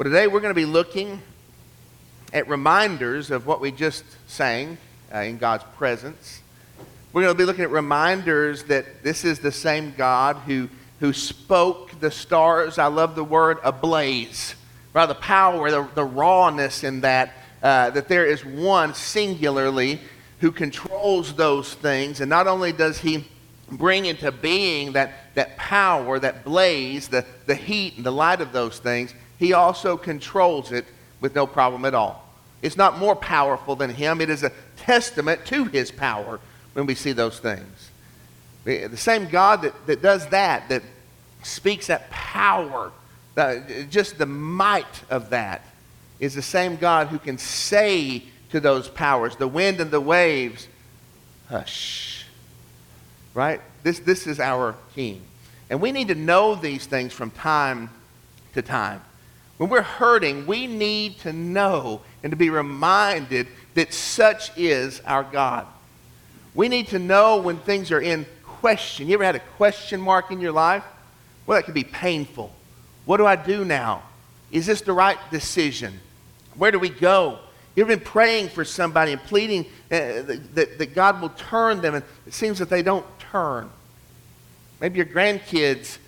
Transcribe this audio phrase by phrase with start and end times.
[0.00, 1.20] Well, today we're going to be looking
[2.32, 4.78] at reminders of what we just sang
[5.14, 6.40] uh, in God's presence.
[7.12, 10.70] We're going to be looking at reminders that this is the same God who,
[11.00, 14.54] who spoke the stars, I love the word, ablaze.
[14.94, 15.04] Right?
[15.04, 20.00] The power, the, the rawness in that, uh, that there is one singularly
[20.38, 22.22] who controls those things.
[22.22, 23.26] And not only does he
[23.70, 28.52] bring into being that, that power, that blaze, the, the heat and the light of
[28.52, 30.84] those things, he also controls it
[31.22, 32.28] with no problem at all.
[32.60, 36.38] It's not more powerful than him, it is a testament to his power
[36.74, 37.90] when we see those things.
[38.64, 40.82] The same God that, that does that, that
[41.42, 42.92] speaks that power,
[43.88, 45.64] just the might of that,
[46.20, 50.68] is the same God who can say to those powers, the wind and the waves,
[51.48, 52.26] hush.
[53.32, 53.62] Right?
[53.84, 55.22] This, this is our King.
[55.70, 57.88] And we need to know these things from time
[58.52, 59.00] to time.
[59.60, 65.22] When we're hurting, we need to know and to be reminded that such is our
[65.22, 65.66] God.
[66.54, 69.06] We need to know when things are in question.
[69.06, 70.82] You ever had a question mark in your life?
[71.46, 72.50] Well, that could be painful.
[73.04, 74.02] What do I do now?
[74.50, 76.00] Is this the right decision?
[76.54, 77.38] Where do we go?
[77.76, 82.04] You've been praying for somebody and pleading uh, that, that God will turn them, and
[82.26, 83.68] it seems that they don't turn.
[84.80, 85.98] Maybe your grandkids,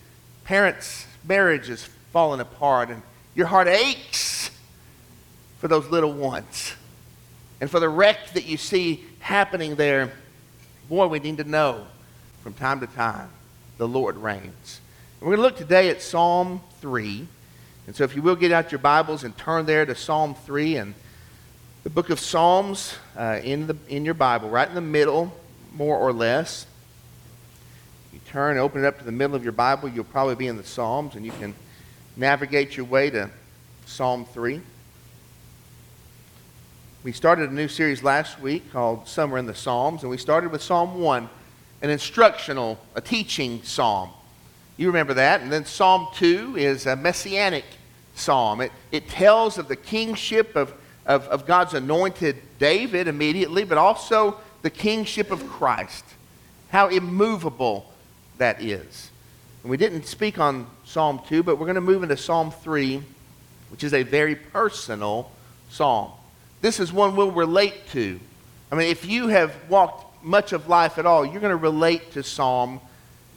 [0.44, 3.02] parents' marriage is falling apart, and
[3.34, 4.50] your heart aches
[5.58, 6.74] for those little ones
[7.60, 10.12] and for the wreck that you see happening there.
[10.88, 11.86] Boy, we need to know
[12.42, 13.30] from time to time
[13.78, 14.80] the Lord reigns.
[15.20, 17.26] And we're going to look today at Psalm 3.
[17.86, 20.76] And so if you will get out your Bibles and turn there to Psalm 3
[20.76, 20.94] and
[21.84, 25.32] the book of Psalms uh, in, the, in your Bible, right in the middle,
[25.74, 26.66] more or less.
[28.12, 30.56] You turn, open it up to the middle of your Bible, you'll probably be in
[30.56, 31.54] the Psalms, and you can
[32.16, 33.30] navigate your way to
[33.86, 34.60] Psalm 3.
[37.04, 40.52] We started a new series last week called Summer in the Psalms, and we started
[40.52, 41.28] with Psalm 1,
[41.82, 44.10] an instructional, a teaching psalm.
[44.76, 45.40] You remember that.
[45.40, 47.64] And then Psalm 2 is a messianic
[48.14, 48.60] psalm.
[48.60, 50.74] It, it tells of the kingship of,
[51.06, 56.04] of, of God's anointed David immediately, but also the kingship of Christ.
[56.68, 57.92] How immovable
[58.38, 59.11] that is.
[59.62, 63.02] And we didn't speak on Psalm 2, but we're going to move into Psalm 3,
[63.70, 65.30] which is a very personal
[65.70, 66.12] psalm
[66.62, 68.18] this is one we'll relate to.
[68.70, 72.12] I mean, if you have walked much of life at all, you're going to relate
[72.12, 72.80] to Psalm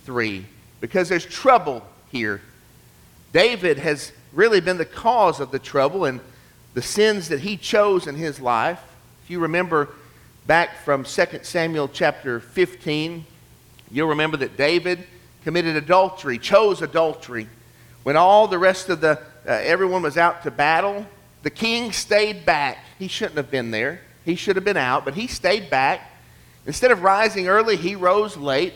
[0.05, 0.45] 3
[0.79, 2.39] because there's trouble here.
[3.33, 6.21] David has really been the cause of the trouble and
[6.75, 8.79] the sins that he chose in his life.
[9.23, 9.89] If you remember
[10.45, 13.25] back from 2 Samuel chapter 15,
[13.89, 15.03] you'll remember that David
[15.45, 17.47] committed adultery, chose adultery.
[18.01, 19.11] When all the rest of the,
[19.47, 21.05] uh, everyone was out to battle,
[21.43, 22.79] the king stayed back.
[22.97, 24.01] He shouldn't have been there.
[24.25, 26.01] He should have been out, but he stayed back.
[26.65, 28.73] Instead of rising early, he rose late.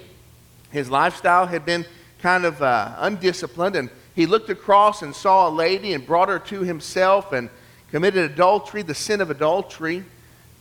[0.69, 1.87] His lifestyle had been
[2.21, 6.37] kind of uh, undisciplined, and he looked across and saw a lady and brought her
[6.37, 7.49] to himself and
[7.89, 10.03] committed adultery, the sin of adultery,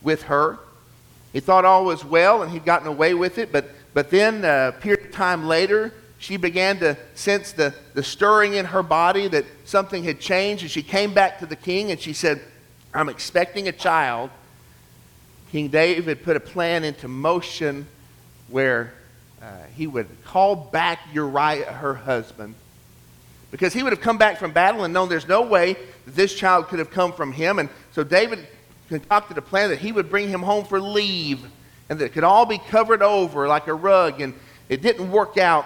[0.01, 0.59] with her.
[1.35, 3.69] He thought all was well and he'd gotten away with it, but,
[3.99, 8.55] but then uh, a period of time later, she began to sense the, the stirring
[8.55, 10.63] in her body that something had changed.
[10.63, 12.41] And she came back to the king and she said,
[12.95, 14.31] I'm expecting a child.
[15.51, 17.89] King David put a plan into motion
[18.47, 18.95] where
[19.43, 22.55] uh, he would call back Uriah, her husband,
[23.51, 25.73] because he would have come back from battle and known there's no way
[26.05, 27.59] that this child could have come from him.
[27.59, 28.47] And so David
[28.89, 31.45] concocted a plan that he would bring him home for leave
[31.89, 34.21] and that it could all be covered over like a rug.
[34.21, 34.35] And
[34.69, 35.65] it didn't work out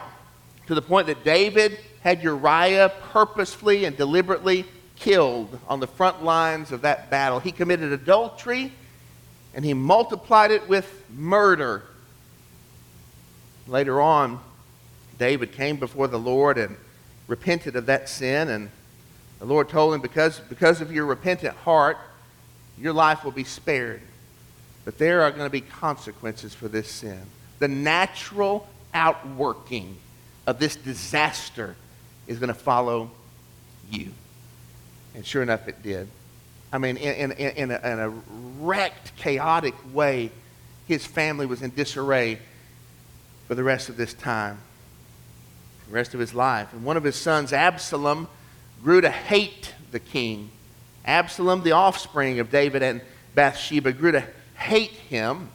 [0.66, 4.64] to the point that David had Uriah purposefully and deliberately
[4.96, 7.40] killed on the front lines of that battle.
[7.40, 8.72] He committed adultery
[9.54, 11.82] and he multiplied it with murder.
[13.66, 14.40] Later on,
[15.18, 16.76] David came before the Lord and
[17.28, 18.70] repented of that sin, and
[19.38, 21.96] the Lord told him, because, because of your repentant heart,
[22.78, 24.00] your life will be spared.
[24.84, 27.20] But there are going to be consequences for this sin.
[27.58, 29.96] The natural outworking
[30.46, 31.76] of this disaster
[32.26, 33.10] is going to follow
[33.90, 34.12] you.
[35.14, 36.08] And sure enough, it did.
[36.72, 38.08] I mean, in, in, in, a, in a
[38.60, 40.30] wrecked, chaotic way,
[40.88, 42.38] his family was in disarray
[43.46, 44.58] for the rest of this time,
[45.88, 46.72] the rest of his life.
[46.72, 48.26] And one of his sons, Absalom,
[48.82, 50.50] grew to hate the king.
[51.04, 53.02] Absalom, the offspring of David and
[53.34, 54.24] Bathsheba, grew to
[54.62, 55.48] hate him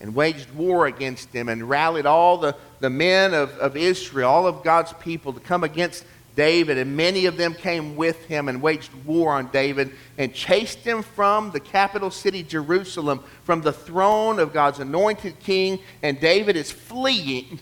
[0.00, 4.46] and waged war against him and rallied all the, the men of, of Israel, all
[4.46, 6.04] of God's people, to come against
[6.36, 10.78] David, and many of them came with him and waged war on David and chased
[10.78, 15.80] him from the capital city, Jerusalem, from the throne of God's anointed king.
[16.00, 17.58] And David is fleeing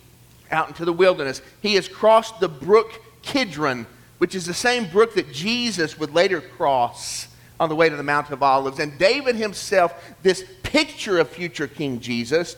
[0.50, 1.40] out into the wilderness.
[1.62, 3.86] He has crossed the brook Kidron,
[4.18, 8.02] which is the same brook that Jesus would later cross on the way to the
[8.02, 8.78] Mount of Olives.
[8.78, 12.56] And David himself, this picture of future King Jesus,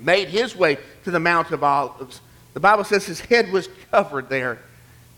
[0.00, 2.20] made his way to the Mount of Olives.
[2.54, 4.58] The Bible says his head was covered there.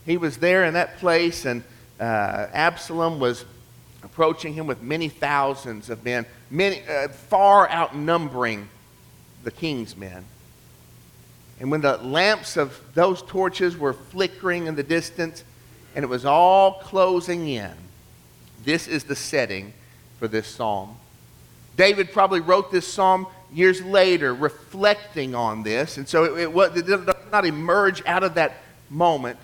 [0.05, 1.63] He was there in that place, and
[1.99, 3.45] uh, Absalom was
[4.03, 8.67] approaching him with many thousands of men, many, uh, far outnumbering
[9.43, 10.25] the king's men.
[11.59, 15.43] And when the lamps of those torches were flickering in the distance
[15.95, 17.71] and it was all closing in,
[18.63, 19.73] this is the setting
[20.19, 20.97] for this psalm.
[21.77, 25.97] David probably wrote this psalm years later, reflecting on this.
[25.97, 28.53] And so it, it, it did not emerge out of that
[28.89, 29.37] moment.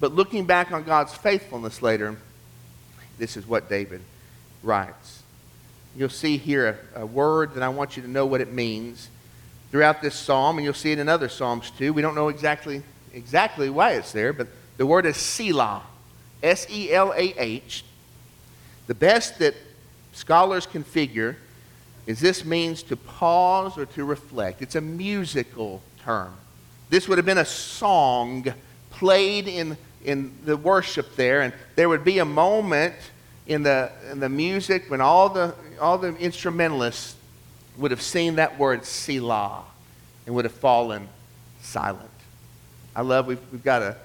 [0.00, 2.16] But looking back on God's faithfulness later,
[3.18, 4.00] this is what David
[4.62, 5.22] writes.
[5.96, 9.08] You'll see here a, a word that I want you to know what it means
[9.70, 11.92] throughout this psalm, and you'll see it in other psalms too.
[11.92, 12.82] We don't know exactly,
[13.12, 15.82] exactly why it's there, but the word is Selah.
[16.42, 17.84] S E L A H.
[18.90, 19.54] The best that
[20.12, 21.36] scholars can figure
[22.08, 24.62] is this means to pause or to reflect.
[24.62, 26.34] It's a musical term.
[26.88, 28.52] This would have been a song
[28.90, 32.96] played in, in the worship there, and there would be a moment
[33.46, 37.14] in the, in the music when all the, all the instrumentalists
[37.76, 39.62] would have seen that word Selah
[40.26, 41.08] and would have fallen
[41.62, 42.10] silent.
[42.96, 43.96] I love, we've, we've got a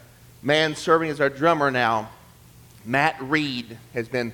[0.44, 2.12] man serving as our drummer now.
[2.86, 4.32] Matt Reed has been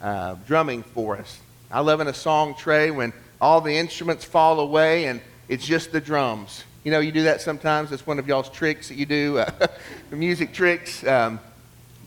[0.00, 1.38] uh, drumming for us.
[1.70, 5.92] I love in a song, Trey, when all the instruments fall away and it's just
[5.92, 6.64] the drums.
[6.84, 7.92] You know, you do that sometimes.
[7.92, 9.50] It's one of y'all's tricks that you do, uh,
[10.10, 11.06] the music tricks.
[11.06, 11.40] Um,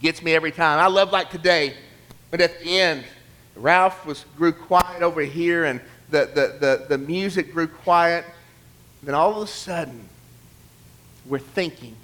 [0.04, 0.80] gets me every time.
[0.80, 1.76] I love like today,
[2.30, 3.06] but at the end,
[3.56, 5.80] Ralph was grew quiet over here, and
[6.10, 8.26] the, the, the, the music grew quiet.
[9.02, 10.10] Then all of a sudden,
[11.26, 11.96] we're thinking,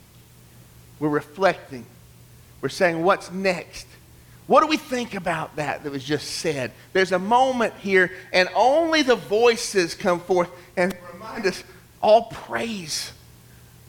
[0.99, 1.85] we're reflecting,
[2.61, 3.85] we're saying, what's next?
[4.49, 6.71] What do we think about that that was just said?
[6.91, 11.63] There's a moment here, and only the voices come forth and remind us
[12.01, 13.11] all praise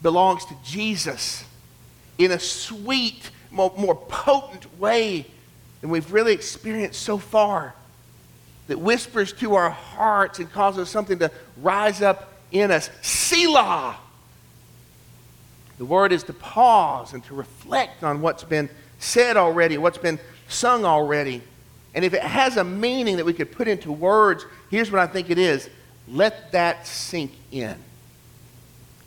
[0.03, 1.43] belongs to Jesus
[2.19, 5.25] in a sweet, more, more potent way
[5.81, 7.73] than we've really experienced so far.
[8.67, 12.91] That whispers to our hearts and causes something to rise up in us.
[13.01, 13.95] Selah.
[15.79, 18.69] The word is to pause and to reflect on what's been
[18.99, 20.19] said already, what's been
[20.51, 21.41] sung already.
[21.93, 25.07] And if it has a meaning that we could put into words, here's what I
[25.07, 25.69] think it is
[26.07, 27.75] let that sink in.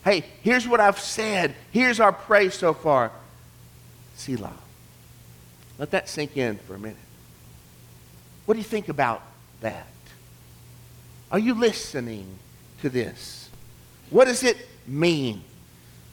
[0.05, 1.55] Hey, here's what I've said.
[1.71, 3.11] Here's our praise so far.
[4.17, 4.53] Selah.
[5.79, 6.97] Let that sink in for a minute.
[8.45, 9.23] What do you think about
[9.61, 9.87] that?
[11.33, 12.27] Are you listening
[12.83, 13.49] to this?
[14.11, 14.57] What does it
[14.87, 15.43] mean?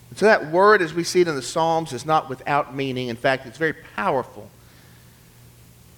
[0.10, 3.10] And so, that word, as we see it in the Psalms, is not without meaning.
[3.10, 4.50] In fact, it's very powerful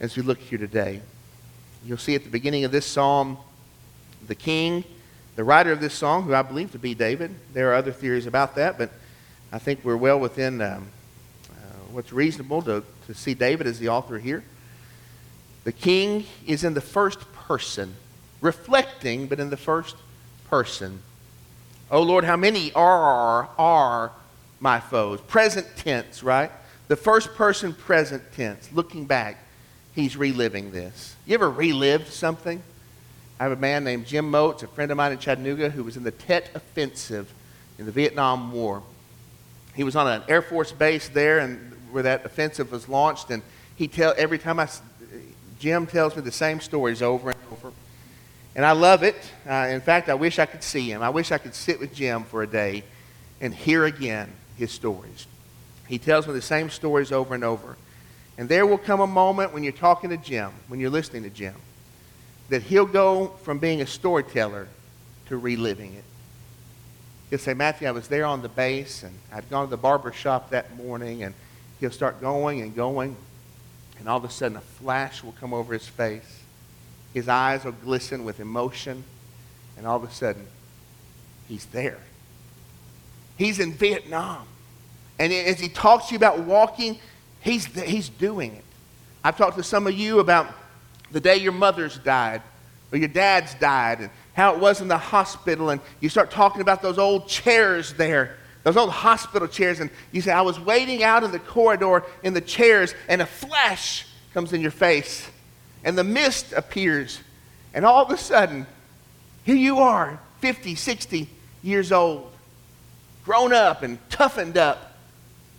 [0.04, 1.00] as we look here today.
[1.86, 3.38] You'll see at the beginning of this psalm
[4.28, 4.84] the king,
[5.38, 7.34] the writer of this song, who I believe to be David.
[7.54, 8.90] There are other theories about that, but
[9.54, 10.88] I think we're well within um,
[11.50, 11.54] uh,
[11.92, 14.44] what's reasonable to, to see David as the author here.
[15.64, 17.96] The king is in the first person,
[18.42, 19.96] reflecting, but in the first
[20.50, 21.02] person.
[21.90, 24.12] Oh Lord, how many are, are
[24.60, 25.22] my foes?
[25.22, 26.52] Present tense, right?
[26.90, 29.38] The first person present tense, looking back
[29.96, 31.16] he's reliving this.
[31.26, 32.62] You ever relived something?
[33.40, 35.98] I have a man named Jim Moats, a friend of mine in Chattanooga, who was
[35.98, 37.34] in the Tet Offensive
[37.78, 38.84] in the Vietnam War.
[39.76, 43.42] He was on an Air Force base there, and where that offensive was launched, and
[43.76, 44.68] he tell every time I,
[45.60, 47.72] Jim tells me the same stories over and over,
[48.56, 49.16] and I love it.
[49.50, 51.02] Uh, in fact, I wish I could see him.
[51.02, 52.84] I wish I could sit with Jim for a day
[53.42, 55.28] and hear again his stories.
[55.88, 57.78] He tells me the same stories over and over.
[58.38, 61.30] And there will come a moment when you're talking to Jim, when you're listening to
[61.30, 61.56] Jim,
[62.50, 64.68] that he'll go from being a storyteller
[65.28, 66.04] to reliving it.
[67.30, 70.12] He'll say, Matthew, I was there on the base, and I'd gone to the barber
[70.12, 71.34] shop that morning, and
[71.80, 73.16] he'll start going and going,
[74.00, 76.42] and all of a sudden a flash will come over his face.
[77.14, 79.04] His eyes will glisten with emotion,
[79.78, 80.46] and all of a sudden,
[81.48, 82.00] he's there.
[83.38, 84.46] He's in Vietnam.
[85.20, 87.00] And as he talks to you about walking
[87.44, 88.64] He's, he's doing it.
[89.24, 90.48] I've talked to some of you about
[91.12, 92.42] the day your mother's died
[92.92, 95.70] or your dad's died and how it was in the hospital.
[95.70, 100.22] And you start talking about those old chairs there those old hospital chairs, and you
[100.22, 104.54] say, I was waiting out in the corridor in the chairs, and a flash comes
[104.54, 105.30] in your face,
[105.84, 107.20] and the mist appears,
[107.74, 108.66] and all of a sudden,
[109.44, 111.30] here you are, 50, 60
[111.62, 112.32] years old,
[113.26, 114.94] grown up and toughened up,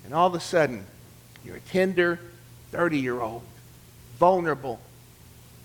[0.04, 0.86] and all of a sudden,
[1.44, 2.18] you're a tender
[2.72, 3.42] 30 year old,
[4.18, 4.80] vulnerable,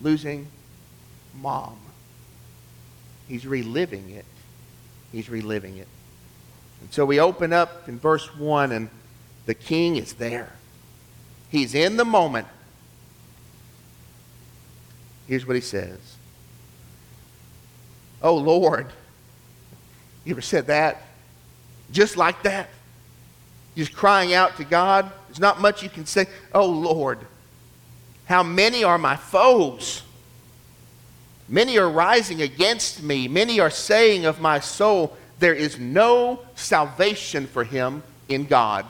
[0.02, 0.48] losing
[1.42, 1.78] mom.
[3.28, 4.26] He's reliving it.
[5.12, 5.88] He's reliving it.
[6.82, 8.90] And so we open up in verse 1, and
[9.46, 10.52] the king is there.
[11.50, 12.48] He's in the moment.
[15.28, 16.00] Here's what he says
[18.22, 18.88] Oh, Lord.
[20.26, 21.02] You ever said that?
[21.92, 22.70] Just like that?
[23.76, 25.12] Just crying out to God.
[25.30, 26.26] There's not much you can say.
[26.54, 27.20] Oh, Lord.
[28.26, 30.04] How many are my foes?
[31.48, 33.28] Many are rising against me.
[33.28, 38.86] Many are saying of my soul, there is no salvation for him in God.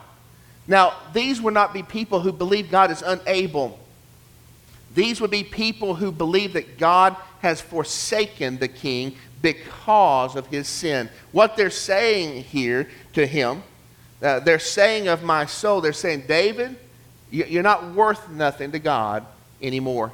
[0.66, 3.78] Now, these would not be people who believe God is unable.
[4.94, 10.68] These would be people who believe that God has forsaken the king because of his
[10.68, 11.08] sin.
[11.32, 13.62] What they're saying here to him,
[14.22, 16.76] uh, they're saying of my soul, they're saying, David,
[17.30, 19.24] you're not worth nothing to God
[19.62, 20.12] anymore.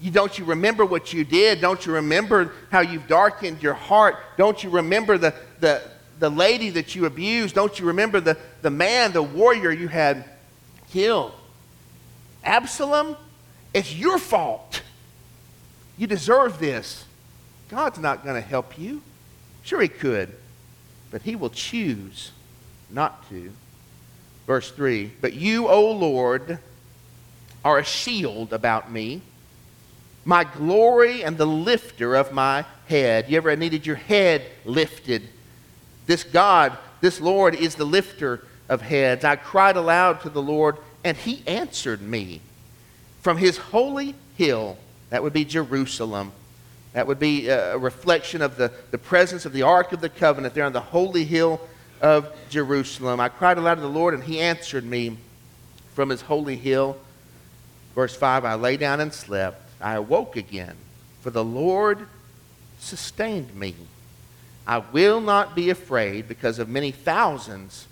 [0.00, 1.60] You, don't you remember what you did?
[1.60, 4.16] Don't you remember how you've darkened your heart?
[4.36, 5.82] Don't you remember the, the,
[6.18, 7.54] the lady that you abused?
[7.54, 10.24] Don't you remember the, the man, the warrior you had
[10.90, 11.32] killed?
[12.42, 13.16] Absalom,
[13.72, 14.82] it's your fault.
[15.96, 17.04] You deserve this.
[17.68, 19.00] God's not going to help you.
[19.62, 20.34] Sure, He could,
[21.10, 22.32] but He will choose
[22.94, 23.52] not to.
[24.46, 26.58] Verse 3 But you, O Lord,
[27.64, 29.22] are a shield about me
[30.24, 33.28] my glory and the lifter of my head.
[33.28, 35.22] You ever needed your head lifted?
[36.06, 39.24] This God, this Lord, is the lifter of heads.
[39.24, 42.40] I cried aloud to the Lord, and he answered me.
[43.20, 44.76] From his holy hill,
[45.10, 46.32] that would be Jerusalem,
[46.92, 50.54] that would be a reflection of the, the presence of the Ark of the Covenant
[50.54, 51.60] there on the holy hill
[52.00, 53.20] of Jerusalem.
[53.20, 55.16] I cried aloud to the Lord, and he answered me
[55.94, 56.96] from his holy hill.
[57.94, 59.62] Verse 5 I lay down and slept.
[59.80, 60.76] I awoke again,
[61.22, 62.06] for the Lord
[62.78, 63.74] sustained me.
[64.66, 67.86] I will not be afraid because of many thousands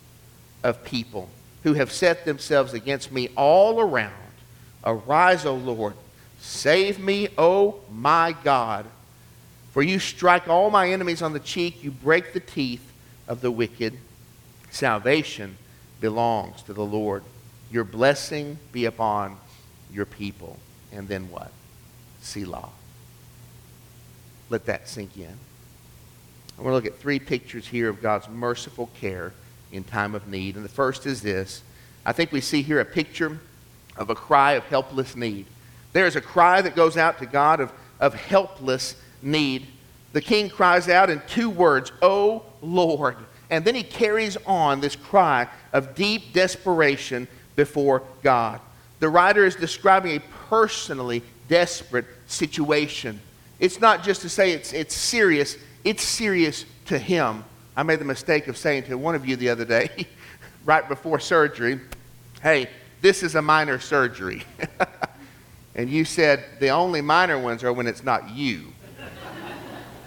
[0.63, 1.29] of people
[1.65, 4.13] who have set themselves against me all around.
[4.85, 5.95] Arise, O Lord.
[6.41, 8.87] Save me, O my God.
[9.73, 12.92] For you strike all my enemies on the cheek, you break the teeth
[13.29, 13.99] of the wicked.
[14.71, 15.57] Salvation
[16.01, 17.23] belongs to the Lord.
[17.71, 19.37] Your blessing be upon
[19.93, 20.59] your people.
[20.93, 21.51] And then what?
[22.21, 22.69] Selah.
[24.51, 25.37] Let that sink in.
[26.59, 29.33] I want to look at three pictures here of God's merciful care
[29.73, 30.57] in time of need.
[30.57, 31.63] And the first is this
[32.05, 33.39] I think we see here a picture
[33.97, 35.47] of a cry of helpless need.
[35.93, 39.67] There is a cry that goes out to God of, of helpless need.
[40.13, 43.17] The king cries out in two words, Oh Lord.
[43.51, 48.61] And then he carries on this cry of deep desperation before God.
[49.01, 53.21] The writer is describing a personally desperate situation.
[53.59, 57.45] It's not just to say it's, it's serious, it's serious to him.
[57.77, 60.07] I made the mistake of saying to one of you the other day,
[60.65, 61.81] right before surgery,
[62.43, 62.69] hey,
[63.01, 64.45] this is a minor surgery.
[65.75, 68.73] and you said the only minor ones are when it's not you.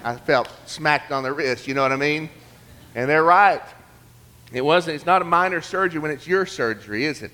[0.06, 2.30] I felt smacked on the wrist, you know what I mean?
[2.94, 3.62] And they're right.
[4.54, 7.32] It wasn't, it's not a minor surgery when it's your surgery, is it?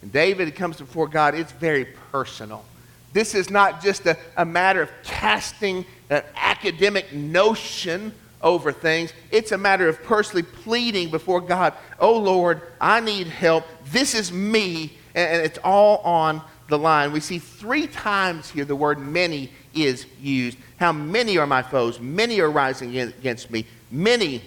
[0.00, 2.64] And David comes before God, it's very personal.
[3.12, 9.12] This is not just a, a matter of casting an academic notion over things.
[9.30, 13.66] It's a matter of personally pleading before God, oh Lord, I need help.
[13.90, 14.96] This is me.
[15.14, 17.12] And, and it's all on the line.
[17.12, 20.58] We see three times here the word many is used.
[20.78, 22.00] How many are my foes?
[22.00, 23.66] Many are rising against me.
[23.90, 24.42] Many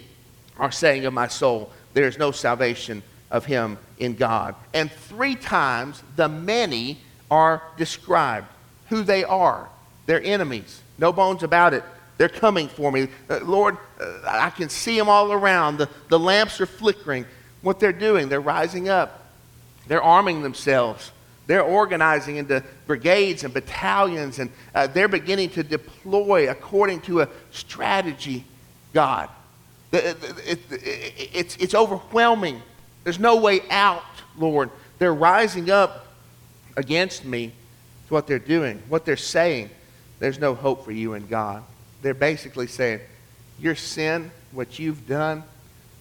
[0.57, 4.55] are saying of my soul, there is no salvation of him in God.
[4.73, 8.47] And three times the many are described
[8.89, 9.69] who they are.
[10.05, 10.81] They're enemies.
[10.97, 11.83] No bones about it.
[12.17, 13.09] They're coming for me.
[13.29, 15.77] Uh, Lord, uh, I can see them all around.
[15.77, 17.25] The, the lamps are flickering.
[17.61, 19.25] What they're doing, they're rising up.
[19.87, 21.11] They're arming themselves.
[21.47, 27.29] They're organizing into brigades and battalions, and uh, they're beginning to deploy according to a
[27.51, 28.43] strategy,
[28.93, 29.29] God.
[29.93, 32.61] It, it, it, it's, it's overwhelming.
[33.05, 34.03] There's no way out,
[34.37, 34.69] Lord.
[34.99, 36.07] They're rising up
[36.75, 37.53] against me.
[38.01, 39.69] It's what they're doing, what they're saying.
[40.19, 41.63] There's no hope for you in God.
[42.01, 42.99] They're basically saying,
[43.59, 45.43] Your sin, what you've done,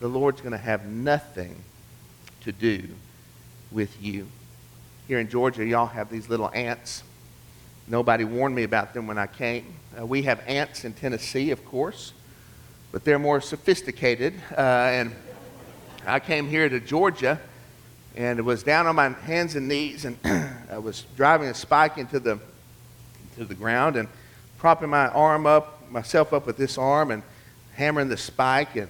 [0.00, 1.54] the Lord's going to have nothing
[2.42, 2.82] to do
[3.70, 4.26] with you.
[5.08, 7.04] Here in Georgia, y'all have these little ants.
[7.86, 9.72] Nobody warned me about them when I came.
[9.96, 12.12] Uh, we have ants in Tennessee, of course,
[12.90, 14.34] but they're more sophisticated.
[14.50, 15.14] Uh, and
[16.04, 17.40] I came here to Georgia
[18.16, 20.18] and was down on my hands and knees and
[20.72, 22.40] I was driving a spike into the,
[23.30, 24.08] into the ground and
[24.58, 27.22] propping my arm up, myself up with this arm and
[27.75, 28.75] hammering the spike.
[28.75, 28.88] And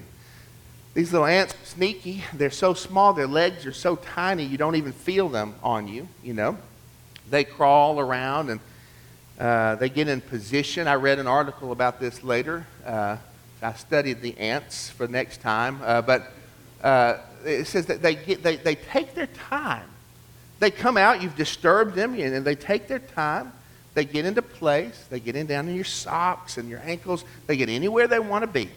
[0.96, 2.24] these little ants are sneaky.
[2.32, 6.08] They're so small, their legs are so tiny, you don't even feel them on you,
[6.22, 6.56] you know.
[7.28, 8.60] They crawl around and
[9.38, 10.88] uh, they get in position.
[10.88, 12.66] I read an article about this later.
[12.82, 13.18] Uh,
[13.60, 15.80] I studied the ants for next time.
[15.82, 16.32] Uh, but
[16.82, 19.88] uh, it says that they, get, they, they take their time.
[20.60, 23.52] They come out, you've disturbed them, and they take their time.
[23.92, 25.06] They get into place.
[25.10, 27.22] They get in down in your socks and your ankles.
[27.46, 28.70] They get anywhere they want to be,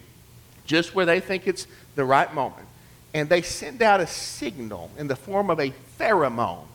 [0.69, 2.67] just where they think it's the right moment.
[3.13, 6.65] And they send out a signal in the form of a pheromone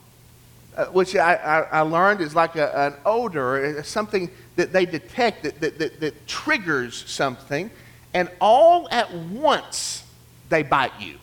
[0.75, 4.85] uh, which I, I, I, learned is like a, an odor, uh, something that they
[4.85, 7.71] detect that, that, that, that triggers something,
[8.13, 10.03] and all at once
[10.49, 11.17] they bite you.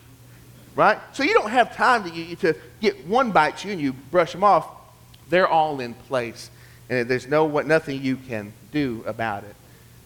[0.75, 0.97] Right?
[1.11, 4.43] So you don't have time to, to get one bite you and you brush them
[4.43, 4.67] off.
[5.29, 6.49] They're all in place,
[6.89, 9.55] and there's no, nothing you can do about it.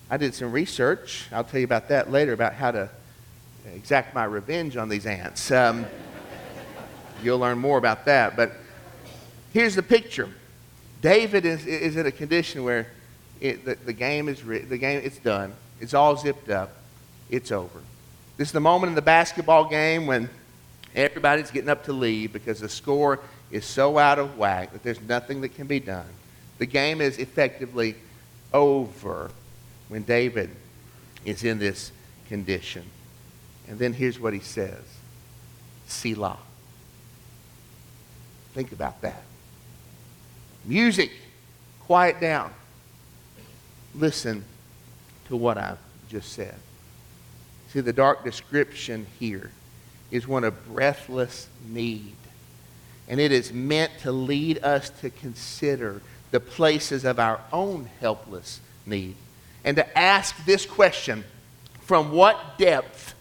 [0.09, 1.27] I did some research.
[1.31, 2.89] I'll tell you about that later about how to
[3.73, 5.51] exact my revenge on these ants.
[5.51, 5.85] Um,
[7.21, 8.35] you'll learn more about that.
[8.35, 8.53] But
[9.57, 10.29] Here's the picture.
[11.01, 12.85] David is, is in a condition where
[13.41, 15.53] it, the, the, game is the game it's done.
[15.79, 16.73] It's all zipped up.
[17.31, 17.79] It's over.
[18.37, 20.29] This is the moment in the basketball game when
[20.95, 25.01] everybody's getting up to leave because the score is so out of whack that there's
[25.01, 26.05] nothing that can be done.
[26.59, 27.95] The game is effectively
[28.53, 29.31] over
[29.89, 30.49] when David
[31.25, 31.91] is in this
[32.27, 32.83] condition.
[33.67, 34.83] And then here's what he says
[35.87, 36.37] Selah.
[38.53, 39.23] Think about that.
[40.65, 41.11] Music,
[41.85, 42.51] quiet down.
[43.93, 44.43] Listen
[45.27, 45.77] to what I've
[46.09, 46.55] just said.
[47.69, 49.51] See, the dark description here
[50.11, 52.15] is one of breathless need.
[53.07, 58.59] And it is meant to lead us to consider the places of our own helpless
[58.85, 59.15] need.
[59.63, 61.23] And to ask this question
[61.81, 63.15] from what depth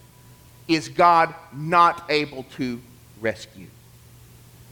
[0.67, 2.81] is God not able to
[3.21, 3.67] rescue?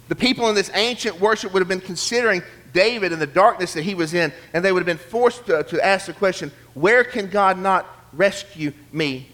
[0.08, 3.84] The people in this ancient worship would have been considering David and the darkness that
[3.84, 7.04] he was in, and they would have been forced to, to ask the question where
[7.04, 9.30] can God not rescue me?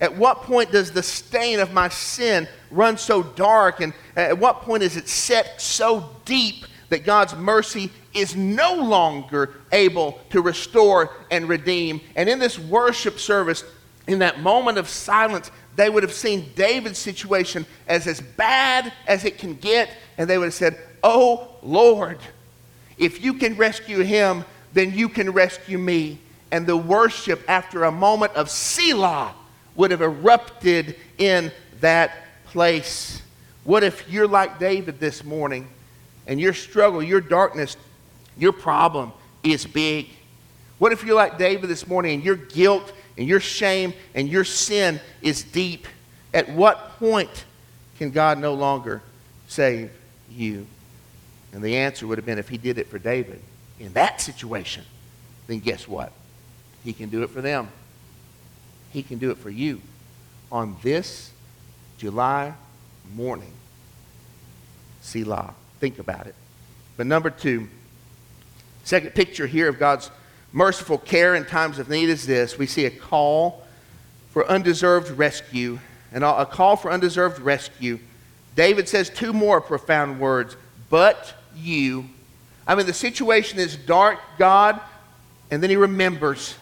[0.00, 3.80] At what point does the stain of my sin run so dark?
[3.80, 9.54] And at what point is it set so deep that God's mercy is no longer
[9.72, 12.00] able to restore and redeem?
[12.16, 13.64] And in this worship service,
[14.06, 19.24] in that moment of silence, they would have seen David's situation as as bad as
[19.24, 22.18] it can get, and they would have said, Oh Lord,
[22.98, 26.18] if you can rescue him, then you can rescue me.
[26.52, 29.34] And the worship, after a moment of Selah,
[29.74, 33.20] would have erupted in that place.
[33.64, 35.68] What if you're like David this morning
[36.26, 37.76] and your struggle, your darkness,
[38.36, 40.08] your problem is big?
[40.78, 44.44] What if you're like David this morning and your guilt and your shame and your
[44.44, 45.86] sin is deep?
[46.32, 47.44] At what point
[47.98, 49.02] can God no longer
[49.46, 49.90] save
[50.30, 50.66] you?
[51.52, 53.40] And the answer would have been if he did it for David
[53.78, 54.84] in that situation,
[55.46, 56.12] then guess what?
[56.82, 57.68] He can do it for them.
[58.92, 59.80] He can do it for you
[60.50, 61.30] on this
[61.98, 62.54] July
[63.14, 63.52] morning.
[65.00, 65.54] Selah.
[65.80, 66.34] Think about it.
[66.96, 67.68] But number two,
[68.84, 70.10] second picture here of God's
[70.52, 73.64] merciful care in times of need is this we see a call
[74.30, 75.78] for undeserved rescue.
[76.12, 77.98] And a call for undeserved rescue.
[78.54, 80.56] David says two more profound words,
[80.88, 82.08] but you.
[82.68, 84.80] I mean, the situation is dark, God,
[85.50, 86.54] and then he remembers.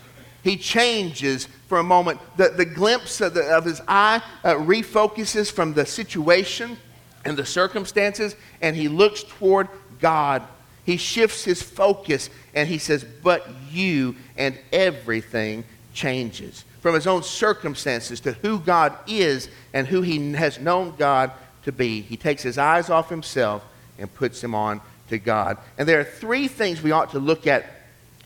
[0.42, 2.18] He changes for a moment.
[2.38, 6.78] The, the glimpse of, the, of his eye uh, refocuses from the situation
[7.24, 9.68] and the circumstances, and he looks toward
[10.00, 10.42] God.
[10.84, 16.64] He shifts his focus and he says, But you and everything changes.
[16.80, 21.30] From his own circumstances to who God is and who he has known God
[21.64, 22.00] to be.
[22.00, 23.64] He takes his eyes off himself
[23.98, 25.58] and puts him on to God.
[25.78, 27.66] And there are three things we ought to look at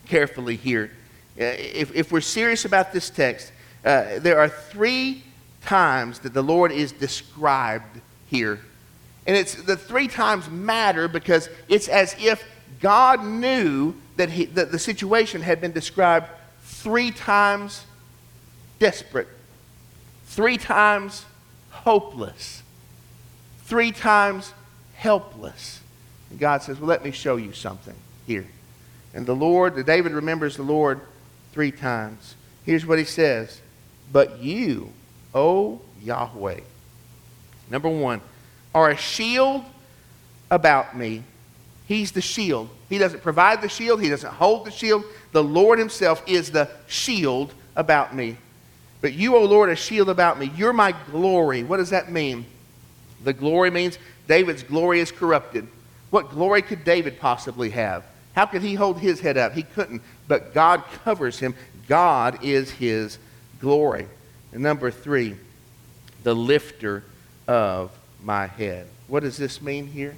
[0.07, 0.91] carefully here.
[1.39, 3.53] Uh, if, if we're serious about this text,
[3.85, 5.23] uh, there are three
[5.63, 8.61] times that the Lord is described here.
[9.27, 12.45] And it's the three times matter because it's as if
[12.81, 16.27] God knew that, he, that the situation had been described
[16.63, 17.85] three times
[18.79, 19.29] desperate,
[20.27, 21.25] three times
[21.71, 22.63] hopeless.
[23.67, 24.55] Three times
[24.95, 25.81] helpless.
[26.31, 28.47] And God says, Well, let me show you something here.
[29.13, 31.01] And the Lord, David remembers the Lord
[31.53, 32.37] three times.
[32.65, 33.61] Here's what he says
[34.13, 34.93] But you,
[35.35, 36.61] O Yahweh,
[37.71, 38.21] number one,
[38.77, 39.65] are a shield
[40.51, 41.23] about me.
[41.89, 42.69] He's the shield.
[42.91, 45.03] He doesn't provide the shield, He doesn't hold the shield.
[45.33, 48.37] The Lord Himself is the shield about me.
[49.01, 50.53] But you, O Lord, a shield about me.
[50.55, 51.63] You're my glory.
[51.63, 52.45] What does that mean?
[53.25, 55.67] The glory means David's glory is corrupted.
[56.11, 58.05] What glory could David possibly have?
[58.35, 59.55] How could he hold his head up?
[59.55, 60.03] He couldn't.
[60.29, 61.55] But God covers him.
[61.89, 63.19] God is his
[63.59, 64.07] glory.
[64.53, 65.35] And number three,
[66.25, 67.05] the lifter
[67.49, 67.91] of
[68.27, 68.87] my head.
[69.07, 70.17] What does this mean here?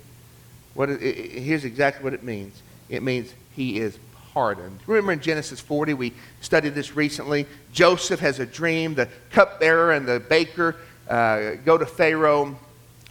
[0.74, 2.62] What is, it, here's exactly what it means.
[2.88, 3.98] It means he is
[4.32, 4.80] pardoned.
[4.86, 7.46] Remember in Genesis 40, we studied this recently.
[7.72, 8.94] Joseph has a dream.
[8.94, 10.76] The cupbearer and the baker
[11.08, 12.58] uh, go to Pharaoh,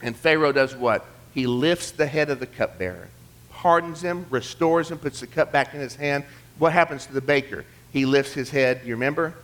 [0.01, 1.05] and Pharaoh does what?
[1.33, 3.07] He lifts the head of the cupbearer,
[3.51, 6.23] pardons him, restores him, puts the cup back in his hand.
[6.57, 7.65] What happens to the baker?
[7.93, 9.35] He lifts his head, you remember?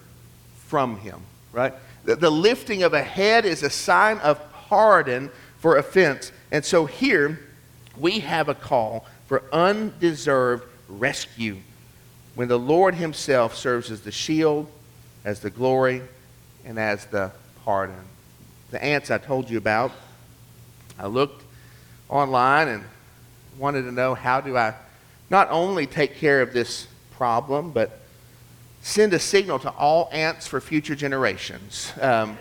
[0.68, 1.74] From him, right?
[2.06, 4.40] The, the lifting of a head is a sign of
[4.74, 5.30] pardon
[5.64, 6.34] for offense.
[6.52, 7.40] And so here
[7.98, 11.56] we have a call for undeserved rescue
[12.36, 14.68] when the Lord Himself serves as the shield,
[15.24, 16.02] as the glory,
[16.66, 17.32] and as the
[17.64, 17.96] pardon.
[18.72, 19.94] The ants I told you about,
[21.00, 21.46] I looked
[22.10, 22.84] online and
[23.58, 24.74] wanted to know how do I
[25.30, 28.02] not only take care of this problem, but
[28.82, 32.38] send a signal to all ants for future generations um,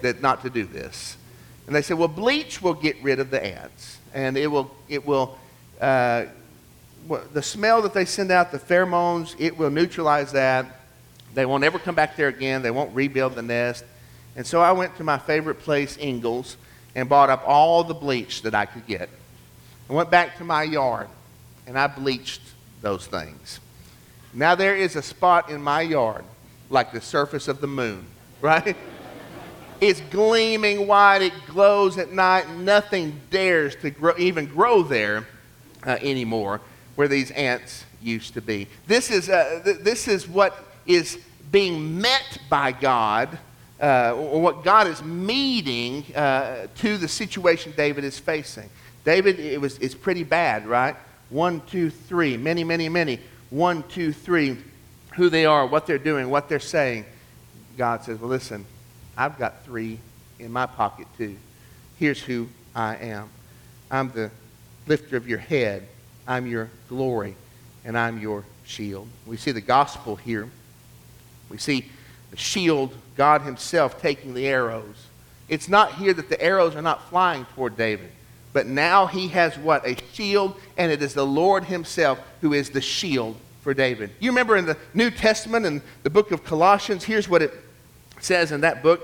[0.00, 1.16] that not to do this.
[1.66, 5.04] And they said, well, bleach will get rid of the ants, and it will, it
[5.04, 5.38] will
[5.80, 6.26] uh,
[7.32, 10.66] the smell that they send out, the pheromones, it will neutralize that.
[11.34, 12.62] They won't ever come back there again.
[12.62, 13.84] They won't rebuild the nest.
[14.36, 16.56] And so I went to my favorite place, Ingles,
[16.94, 19.08] and bought up all the bleach that I could get.
[19.88, 21.08] I went back to my yard
[21.66, 22.40] and I bleached
[22.80, 23.60] those things.
[24.32, 26.24] Now there is a spot in my yard
[26.70, 28.04] like the surface of the moon,
[28.40, 28.76] right?
[29.80, 35.26] It's gleaming white, it glows at night, nothing dares to grow, even grow there
[35.86, 36.60] uh, anymore
[36.96, 38.66] where these ants used to be.
[38.86, 41.18] This is, uh, th- this is what is
[41.52, 43.38] being met by God,
[43.80, 48.68] uh, or what God is meeting uh, to the situation David is facing.
[49.04, 50.96] David, it was, it's pretty bad, right?
[51.30, 53.20] One, two, three, many, many, many.
[53.50, 54.56] One, two, three,
[55.14, 57.04] who they are, what they're doing, what they're saying.
[57.76, 58.64] God says, Well, listen,
[59.16, 59.98] I've got three
[60.38, 61.36] in my pocket too.
[61.98, 63.28] Here's who I am
[63.90, 64.30] I'm the
[64.86, 65.86] lifter of your head.
[66.28, 67.36] I'm your glory,
[67.84, 69.08] and I'm your shield.
[69.26, 70.48] We see the gospel here.
[71.48, 71.86] We see
[72.30, 75.06] the shield, God Himself taking the arrows.
[75.48, 78.10] It's not here that the arrows are not flying toward David,
[78.52, 79.86] but now he has what?
[79.86, 84.10] A shield, and it is the Lord Himself who is the shield for David.
[84.18, 87.52] You remember in the New Testament, in the book of Colossians, here's what it
[88.26, 89.02] says in that book,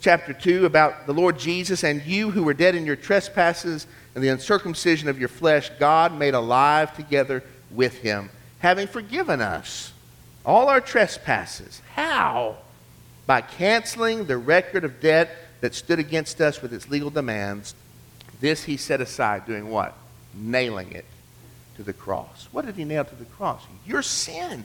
[0.00, 4.22] chapter 2, about the Lord Jesus and you who were dead in your trespasses and
[4.22, 9.92] the uncircumcision of your flesh, God made alive together with him, having forgiven us
[10.44, 11.82] all our trespasses.
[11.94, 12.58] How?
[13.26, 17.74] By canceling the record of debt that stood against us with its legal demands.
[18.40, 19.96] This he set aside, doing what?
[20.34, 21.04] Nailing it
[21.76, 22.48] to the cross.
[22.52, 23.62] What did he nail to the cross?
[23.86, 24.64] Your sin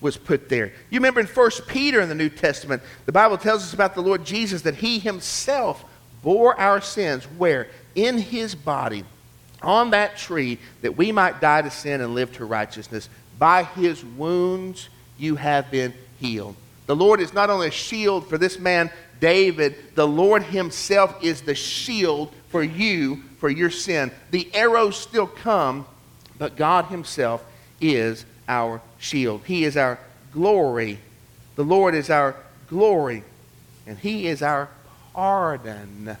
[0.00, 0.72] was put there.
[0.90, 4.00] You remember in 1 Peter in the New Testament, the Bible tells us about the
[4.00, 5.84] Lord Jesus that he himself
[6.22, 7.68] bore our sins where?
[7.94, 9.04] In his body
[9.62, 13.08] on that tree that we might die to sin and live to righteousness.
[13.38, 16.54] By his wounds you have been healed.
[16.86, 21.42] The Lord is not only a shield for this man, David, the Lord himself is
[21.42, 24.10] the shield for you for your sin.
[24.30, 25.86] The arrows still come,
[26.38, 27.44] but God himself
[27.80, 29.42] is our shield.
[29.44, 29.98] He is our
[30.32, 30.98] glory.
[31.54, 32.34] The Lord is our
[32.68, 33.22] glory,
[33.86, 34.68] and he is our
[35.12, 36.16] pardon.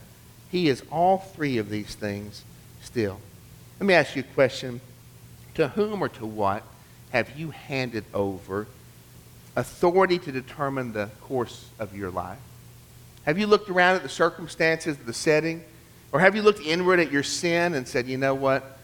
[0.50, 2.44] He is all three of these things
[2.82, 3.20] still.
[3.80, 4.80] Let me ask you a question.
[5.54, 6.62] To whom or to what
[7.10, 8.66] have you handed over
[9.56, 12.38] authority to determine the course of your life?
[13.24, 15.62] Have you looked around at the circumstances, the setting?
[16.12, 18.78] Or have you looked inward at your sin and said, you know what?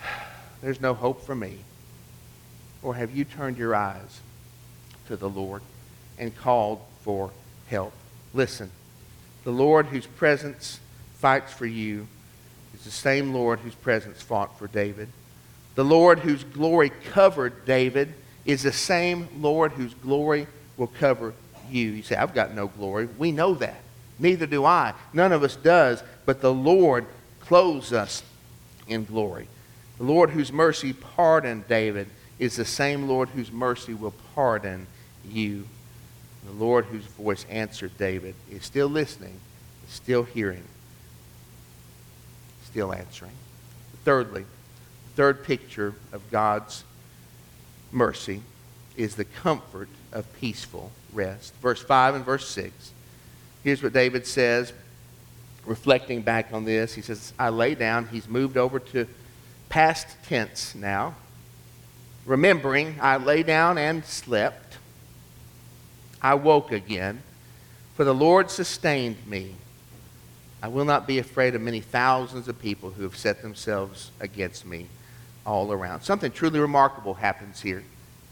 [0.62, 1.58] There's no hope for me.
[2.82, 4.20] Or have you turned your eyes
[5.08, 5.62] to the Lord
[6.18, 7.30] and called for
[7.68, 7.92] help?
[8.32, 8.70] Listen,
[9.44, 10.80] the Lord whose presence
[11.14, 12.06] fights for you
[12.74, 15.08] is the same Lord whose presence fought for David.
[15.74, 18.14] The Lord whose glory covered David
[18.44, 21.34] is the same Lord whose glory will cover
[21.70, 21.90] you.
[21.90, 23.08] You say, I've got no glory.
[23.18, 23.80] We know that.
[24.18, 24.94] Neither do I.
[25.12, 27.06] None of us does, but the Lord
[27.40, 28.22] clothes us
[28.86, 29.48] in glory.
[29.98, 32.08] The Lord whose mercy pardoned David
[32.40, 34.88] is the same Lord whose mercy will pardon
[35.28, 35.66] you.
[36.46, 39.38] The Lord whose voice answered David is still listening,
[39.86, 40.64] is still hearing,
[42.64, 43.34] still answering.
[44.04, 46.82] Thirdly, the third picture of God's
[47.92, 48.40] mercy
[48.96, 51.52] is the comfort of peaceful rest.
[51.60, 52.92] Verse 5 and verse 6.
[53.62, 54.72] Here's what David says,
[55.66, 56.94] reflecting back on this.
[56.94, 58.08] He says, I lay down.
[58.08, 59.06] He's moved over to
[59.68, 61.14] past tense now.
[62.26, 64.78] Remembering, I lay down and slept.
[66.22, 67.22] I woke again,
[67.94, 69.54] for the Lord sustained me.
[70.62, 74.66] I will not be afraid of many thousands of people who have set themselves against
[74.66, 74.88] me
[75.46, 76.02] all around.
[76.02, 77.82] Something truly remarkable happens here.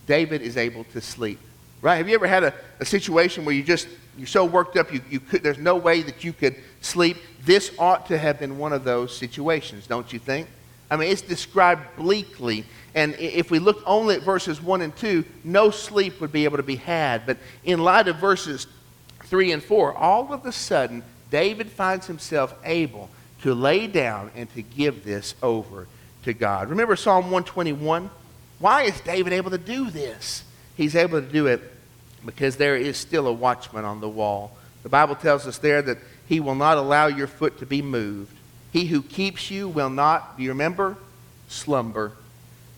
[0.07, 1.39] David is able to sleep.
[1.81, 1.97] Right?
[1.97, 5.01] Have you ever had a, a situation where you just you're so worked up you,
[5.09, 7.19] you could there's no way that you could sleep?
[7.45, 10.49] This ought to have been one of those situations, don't you think?
[10.91, 12.65] I mean, it's described bleakly.
[12.95, 16.57] And if we look only at verses 1 and 2, no sleep would be able
[16.57, 17.27] to be had.
[17.27, 18.67] But in light of verses
[19.25, 23.11] 3 and 4, all of a sudden, David finds himself able
[23.43, 25.87] to lay down and to give this over
[26.25, 26.71] to God.
[26.71, 28.11] Remember Psalm 121?
[28.59, 30.43] Why is David able to do this?
[30.77, 31.61] He's able to do it
[32.25, 34.57] because there is still a watchman on the wall.
[34.83, 38.37] The Bible tells us there that he will not allow your foot to be moved.
[38.79, 40.97] He who keeps you will not, do you remember?
[41.49, 42.13] Slumber.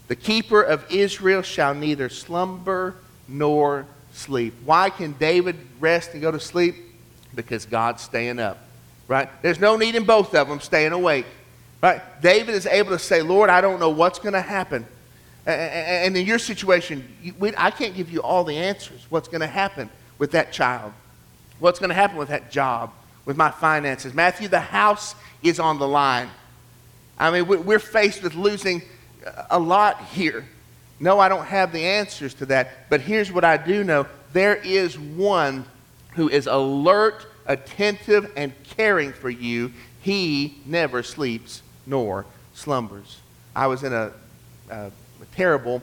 [0.09, 2.95] The keeper of Israel shall neither slumber
[3.29, 3.85] nor
[4.15, 4.55] sleep.
[4.65, 6.77] Why can David rest and go to sleep?
[7.35, 8.57] Because God's staying up.
[9.09, 9.29] Right?
[9.43, 11.27] There's no need in both of them staying awake.
[11.83, 12.01] Right?
[12.23, 14.87] David is able to say, Lord, I don't know what's going to happen.
[15.45, 17.07] And in your situation,
[17.59, 19.05] I can't give you all the answers.
[19.11, 20.95] What's going to happen with that child?
[21.59, 22.91] What's going to happen with that job?
[23.31, 24.13] With my finances?
[24.13, 26.29] Matthew, the house is on the line.
[27.17, 28.83] I mean, we're faced with losing
[29.49, 30.45] a lot here.
[30.99, 32.91] No, I don't have the answers to that.
[32.91, 35.65] But here's what I do know there is one
[36.15, 39.75] who is alert, attentive, and caring for you.
[40.01, 43.21] He never sleeps nor slumbers.
[43.55, 44.11] I was in a,
[44.71, 45.83] a, a terrible,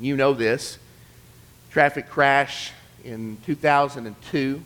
[0.00, 0.78] you know this,
[1.72, 2.70] traffic crash
[3.02, 4.62] in 2002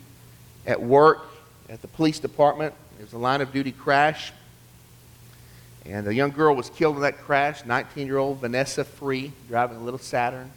[0.66, 1.24] at work
[1.68, 2.74] at the police department.
[2.98, 4.32] It was a line of duty crash.
[5.86, 9.78] And a young girl was killed in that crash, 19 year old Vanessa Free, driving
[9.78, 10.50] a little Saturn.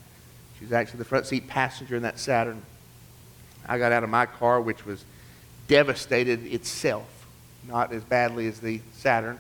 [0.58, 2.62] She was actually the front seat passenger in that Saturn.
[3.68, 5.06] I got out of my car, which was
[5.68, 7.28] devastated itself,
[7.68, 9.40] not as badly as the Saturn.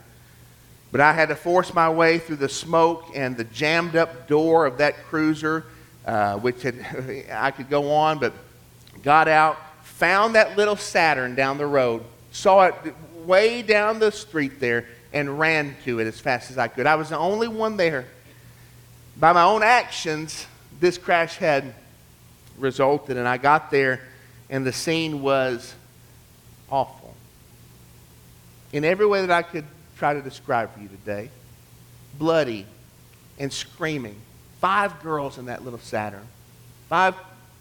[0.92, 4.66] But I had to force my way through the smoke and the jammed up door
[4.66, 5.66] of that cruiser,
[6.06, 6.76] uh, which had,
[7.32, 8.34] I could go on, but
[9.04, 9.58] got out,
[10.02, 12.74] found that little Saturn down the road, saw it
[13.24, 16.88] way down the street there, and ran to it as fast as I could.
[16.88, 18.06] I was the only one there.
[19.16, 20.48] By my own actions,
[20.80, 21.76] this crash had
[22.58, 24.02] resulted, and I got there,
[24.50, 25.72] and the scene was
[26.72, 27.14] awful.
[28.74, 29.66] In every way that I could
[30.00, 31.30] try to describe for you today
[32.18, 32.66] bloody
[33.38, 34.16] and screaming.
[34.62, 36.28] Five girls in that little Saturn,
[36.90, 37.14] five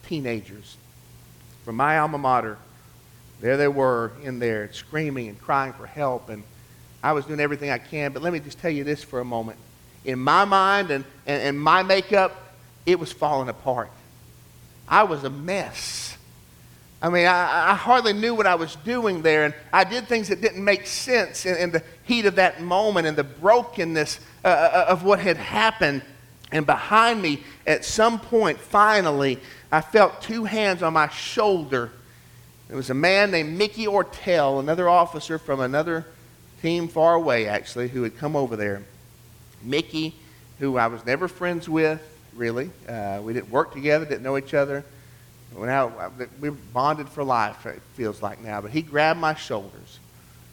[0.07, 0.79] teenagers
[1.65, 2.59] from my alma mater.
[3.41, 6.43] There they were in there screaming and crying for help, and
[7.03, 8.13] I was doing everything I can.
[8.13, 9.59] But let me just tell you this for a moment.
[10.05, 12.55] In my mind and, and, and my makeup,
[12.87, 13.91] it was falling apart.
[14.89, 16.17] I was a mess.
[17.03, 20.29] I mean, I, I, hardly knew what I was doing there, and I did things
[20.29, 24.49] that didn't make sense in, in the heat of that moment and the brokenness uh,
[24.49, 26.03] uh, of what had happened.
[26.53, 29.39] And behind me, at some point, finally,
[29.73, 31.91] I felt two hands on my shoulder.
[32.69, 36.07] It was a man named Mickey Ortel, another officer from another
[36.63, 38.83] team far away, actually, who had come over there.
[39.63, 40.15] Mickey,
[40.59, 42.01] who I was never friends with,
[42.35, 42.71] really.
[42.89, 44.85] Uh, we didn't work together, didn't know each other.
[45.57, 48.61] Now, we're bonded for life, it feels like now.
[48.61, 49.99] But he grabbed my shoulders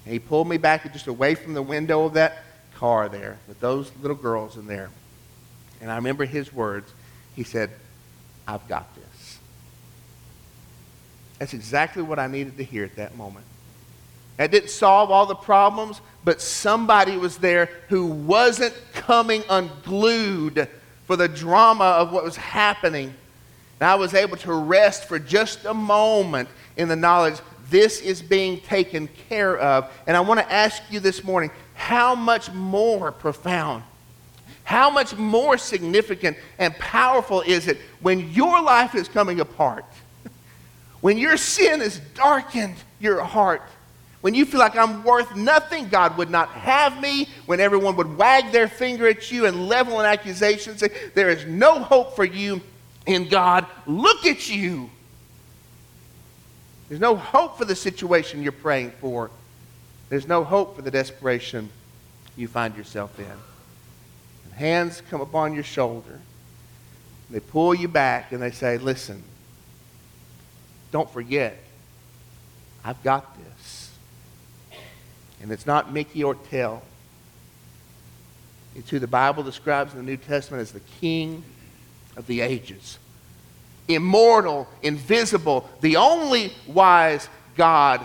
[0.06, 2.43] and he pulled me back just away from the window of that
[2.75, 4.89] car there with those little girls in there.
[5.82, 6.91] And I remember his words.
[7.36, 7.71] He said,
[8.48, 9.40] I've got this.
[11.40, 13.46] That's exactly what I needed to hear at that moment.
[14.38, 20.68] That didn't solve all the problems, but somebody was there who wasn't coming unglued
[21.06, 23.14] for the drama of what was happening.
[23.80, 27.36] And I was able to rest for just a moment in the knowledge
[27.70, 29.92] this is being taken care of.
[30.06, 33.84] And I want to ask you this morning how much more profound,
[34.67, 39.86] how much more significant and powerful is it when your life is coming apart?
[40.99, 43.62] When your sin has darkened your heart,
[44.19, 48.17] when you feel like I'm worth nothing, God would not have me, when everyone would
[48.17, 52.17] wag their finger at you and level an accusation, and say, There is no hope
[52.17, 52.60] for you
[53.06, 54.89] in God, look at you.
[56.89, 59.32] There's no hope for the situation you're praying for.
[60.10, 61.69] There's no hope for the desperation
[62.36, 63.32] you find yourself in.
[64.58, 66.20] And hands come upon your shoulder.
[67.30, 69.22] They pull you back and they say, Listen,
[70.91, 71.58] don't forget,
[72.84, 73.91] I've got this.
[75.41, 76.82] And it's not Mickey or Tell.
[78.76, 81.43] It's who the Bible describes in the New Testament as the King
[82.15, 82.98] of the ages.
[83.88, 88.02] Immortal, invisible, the only wise God,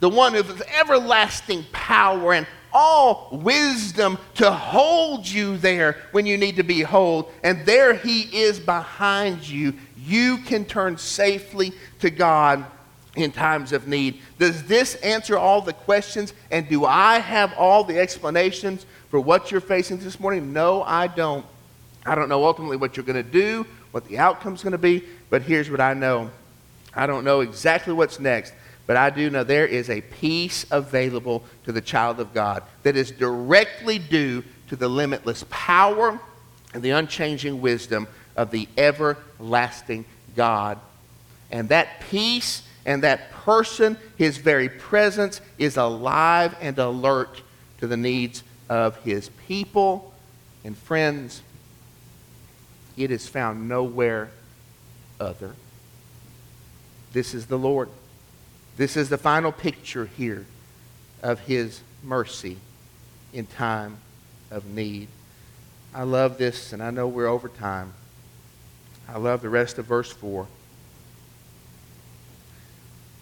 [0.00, 6.56] the one has everlasting power and all wisdom to hold you there when you need
[6.56, 7.30] to be held.
[7.42, 9.74] And there he is behind you.
[9.96, 12.64] You can turn safely to God
[13.16, 14.20] in times of need.
[14.38, 16.32] Does this answer all the questions?
[16.50, 20.52] And do I have all the explanations for what you're facing this morning?
[20.52, 21.44] No, I don't.
[22.06, 25.04] I don't know ultimately what you're going to do, what the outcome's going to be,
[25.28, 26.30] but here's what I know.
[26.94, 28.54] I don't know exactly what's next,
[28.88, 32.96] but I do know there is a peace available to the child of God that
[32.96, 36.18] is directly due to the limitless power
[36.72, 40.78] and the unchanging wisdom of the everlasting God.
[41.50, 47.42] And that peace and that person, his very presence, is alive and alert
[47.80, 50.14] to the needs of his people
[50.64, 51.42] and friends.
[52.96, 54.30] It is found nowhere
[55.20, 55.54] other.
[57.12, 57.90] This is the Lord.
[58.78, 60.46] This is the final picture here
[61.20, 62.58] of his mercy
[63.32, 63.96] in time
[64.52, 65.08] of need.
[65.92, 67.92] I love this, and I know we're over time.
[69.08, 70.46] I love the rest of verse 4.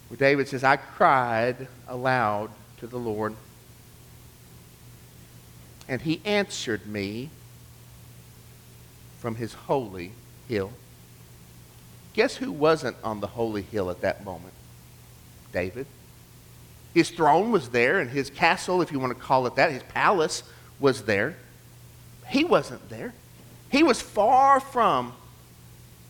[0.09, 3.35] Where David says, I cried aloud to the Lord,
[5.89, 7.31] and he answered me
[9.21, 10.13] from his holy
[10.49, 10.71] hill.
[12.13, 14.53] Guess who wasn't on the holy hill at that moment?
[15.53, 15.87] David.
[16.95, 19.83] His throne was there, and his castle, if you want to call it that, his
[19.83, 20.43] palace
[20.81, 21.37] was there.
[22.29, 23.13] He wasn't there.
[23.71, 25.13] He was far from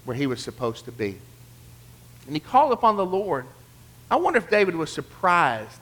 [0.05, 1.19] where he was supposed to be.
[2.27, 3.47] And he called upon the Lord.
[4.11, 5.81] I wonder if David was surprised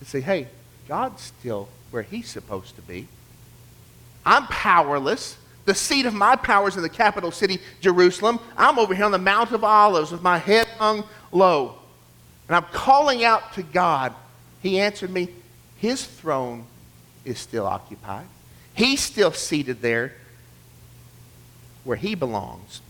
[0.00, 0.48] to say, hey,
[0.88, 3.06] God's still where he's supposed to be.
[4.26, 5.36] I'm powerless.
[5.64, 8.40] The seat of my power is in the capital city, Jerusalem.
[8.56, 11.81] I'm over here on the Mount of Olives with my head hung low
[12.48, 14.14] and I'm calling out to God,
[14.62, 15.28] he answered me,
[15.76, 16.66] His throne
[17.24, 18.26] is still occupied.
[18.74, 20.12] He's still seated there
[21.84, 22.80] where he belongs.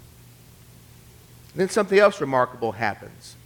[1.52, 3.36] And then something else remarkable happens.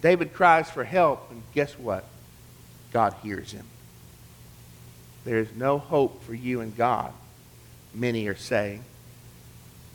[0.00, 2.04] David cries for help, and guess what?
[2.92, 3.64] God hears him.
[5.24, 7.12] There is no hope for you and God,
[7.94, 8.84] many are saying.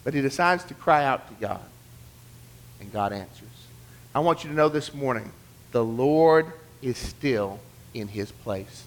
[0.03, 1.65] But he decides to cry out to God,
[2.79, 3.46] and God answers.
[4.13, 5.31] I want you to know this morning
[5.71, 6.47] the Lord
[6.81, 7.59] is still
[7.93, 8.85] in his place.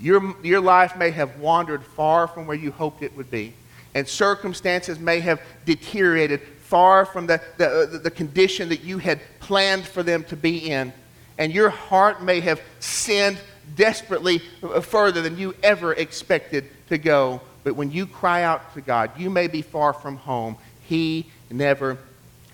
[0.00, 3.54] Your, your life may have wandered far from where you hoped it would be,
[3.94, 9.20] and circumstances may have deteriorated far from the, the, uh, the condition that you had
[9.40, 10.92] planned for them to be in.
[11.38, 13.38] And your heart may have sinned
[13.76, 17.40] desperately uh, further than you ever expected to go.
[17.62, 20.56] But when you cry out to God, you may be far from home.
[20.88, 21.98] He never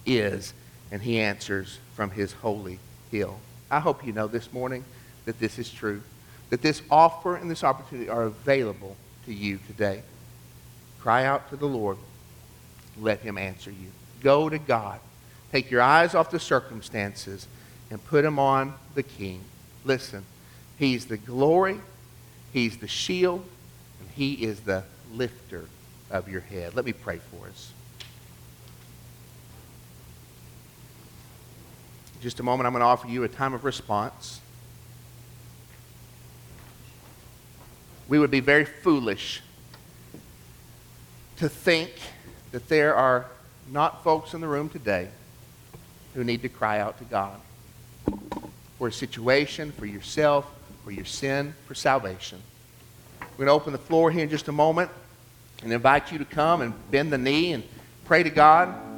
[0.06, 0.52] is,
[0.90, 2.78] and He answers from His holy
[3.10, 3.38] hill.
[3.70, 4.84] I hope you know this morning
[5.24, 6.02] that this is true,
[6.50, 10.02] that this offer and this opportunity are available to you today.
[11.00, 11.96] Cry out to the Lord.
[12.98, 13.88] Let him answer you.
[14.22, 15.00] Go to God.
[15.52, 17.46] Take your eyes off the circumstances
[17.90, 19.42] and put them on the King.
[19.84, 20.24] Listen,
[20.78, 21.80] he's the glory,
[22.52, 23.44] he's the shield,
[24.00, 25.64] and he is the lifter
[26.10, 26.74] of your head.
[26.74, 27.72] Let me pray for us.
[32.20, 34.42] In just a moment, I'm going to offer you a time of response.
[38.08, 39.40] We would be very foolish
[41.38, 41.92] to think
[42.52, 43.24] that there are
[43.70, 45.08] not folks in the room today
[46.12, 47.40] who need to cry out to God
[48.76, 50.44] for a situation, for yourself,
[50.84, 52.42] for your sin, for salvation.
[53.38, 54.90] We're going to open the floor here in just a moment
[55.62, 57.64] and invite you to come and bend the knee and
[58.04, 58.89] pray to God.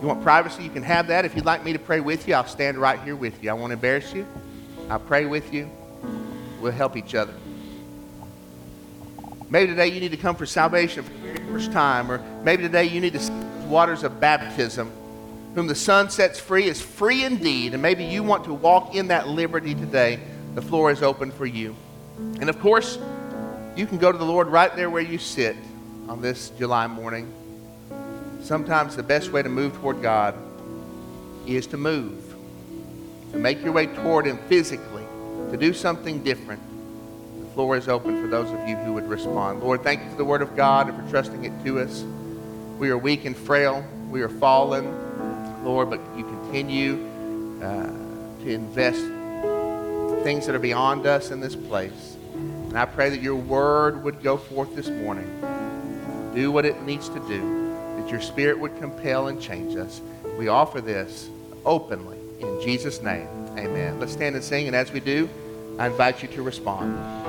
[0.00, 0.62] You want privacy?
[0.62, 1.24] You can have that.
[1.24, 3.50] If you'd like me to pray with you, I'll stand right here with you.
[3.50, 4.26] I won't embarrass you.
[4.90, 5.70] I'll pray with you.
[6.60, 7.34] We'll help each other.
[9.48, 12.84] Maybe today you need to come for salvation for the first time, or maybe today
[12.84, 13.32] you need to
[13.68, 14.90] waters of baptism.
[15.54, 17.72] Whom the Son sets free is free indeed.
[17.72, 20.20] And maybe you want to walk in that liberty today.
[20.54, 21.74] The floor is open for you.
[22.18, 22.98] And of course,
[23.74, 25.56] you can go to the Lord right there where you sit
[26.08, 27.32] on this July morning.
[28.46, 30.32] Sometimes the best way to move toward God
[31.48, 32.36] is to move,
[33.32, 35.02] to make your way toward Him physically,
[35.50, 36.62] to do something different.
[37.40, 39.64] The floor is open for those of you who would respond.
[39.64, 42.04] Lord, thank you for the Word of God and for trusting it to us.
[42.78, 43.84] We are weak and frail.
[44.10, 47.04] We are fallen, Lord, but you continue
[47.60, 47.88] uh,
[48.44, 49.00] to invest
[50.22, 52.16] things that are beyond us in this place.
[52.32, 55.28] And I pray that your word would go forth this morning,
[56.32, 57.65] do what it needs to do,
[58.06, 60.00] that your spirit would compel and change us.
[60.38, 61.28] We offer this
[61.64, 63.26] openly in Jesus' name.
[63.58, 63.98] Amen.
[63.98, 65.28] Let's stand and sing, and as we do,
[65.76, 67.25] I invite you to respond.